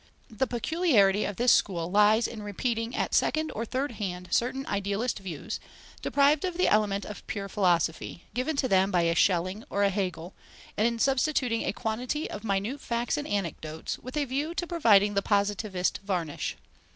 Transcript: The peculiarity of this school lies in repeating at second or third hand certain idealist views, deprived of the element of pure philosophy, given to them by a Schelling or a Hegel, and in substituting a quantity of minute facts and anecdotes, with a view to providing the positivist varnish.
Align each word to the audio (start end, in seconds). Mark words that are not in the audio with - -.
The 0.31 0.47
peculiarity 0.47 1.25
of 1.25 1.35
this 1.35 1.51
school 1.51 1.91
lies 1.91 2.27
in 2.27 2.41
repeating 2.41 2.95
at 2.95 3.13
second 3.13 3.51
or 3.51 3.65
third 3.65 3.91
hand 3.91 4.29
certain 4.31 4.65
idealist 4.65 5.19
views, 5.19 5.59
deprived 6.01 6.43
of 6.43 6.57
the 6.57 6.67
element 6.67 7.05
of 7.05 7.27
pure 7.27 7.47
philosophy, 7.47 8.23
given 8.33 8.55
to 8.55 8.67
them 8.67 8.89
by 8.89 9.03
a 9.03 9.13
Schelling 9.15 9.63
or 9.69 9.83
a 9.83 9.91
Hegel, 9.91 10.33
and 10.75 10.87
in 10.87 10.97
substituting 10.97 11.61
a 11.65 11.71
quantity 11.71 12.27
of 12.31 12.43
minute 12.43 12.81
facts 12.81 13.15
and 13.15 13.27
anecdotes, 13.27 13.99
with 13.99 14.17
a 14.17 14.25
view 14.25 14.55
to 14.55 14.65
providing 14.65 15.13
the 15.13 15.21
positivist 15.21 15.99
varnish. 16.03 16.57